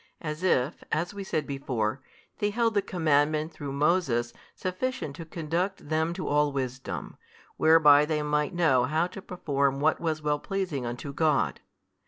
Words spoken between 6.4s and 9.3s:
wisdom, whereby they might know how to